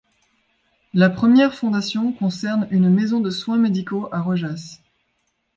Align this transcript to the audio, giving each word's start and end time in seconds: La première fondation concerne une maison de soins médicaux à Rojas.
La 0.95 1.11
première 1.11 1.53
fondation 1.53 2.11
concerne 2.11 2.67
une 2.71 2.89
maison 2.89 3.19
de 3.19 3.29
soins 3.29 3.57
médicaux 3.59 4.09
à 4.11 4.19
Rojas. 4.19 4.79